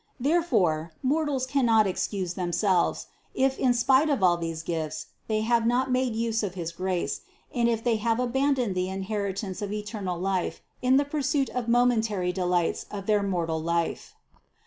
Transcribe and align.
Therefore, 0.19 0.93
mortals 1.03 1.45
cannot 1.45 1.85
excuse 1.85 2.33
themselves, 2.33 3.05
if 3.35 3.59
in 3.59 3.71
spite 3.71 4.09
of 4.09 4.23
all 4.23 4.35
these 4.35 4.63
gifts, 4.63 5.05
they 5.27 5.41
have 5.41 5.67
not 5.67 5.91
made 5.91 6.15
use 6.15 6.41
of 6.41 6.55
his 6.55 6.71
grace, 6.71 7.21
and 7.53 7.69
if 7.69 7.83
they 7.83 7.97
have 7.97 8.19
abandoned 8.19 8.73
the 8.73 8.89
inheritance 8.89 9.61
of 9.61 9.71
eternal 9.71 10.17
life 10.19 10.59
in 10.81 10.97
the 10.97 11.05
pursuit 11.05 11.51
of 11.51 11.67
momentary 11.67 12.31
delights 12.31 12.85
of 12.89 13.05
their 13.05 13.19
216 13.21 13.21
CITY 13.21 13.21
OF 13.21 13.25
GOD 13.27 13.29
mortal 13.29 13.61
life. 13.61 14.15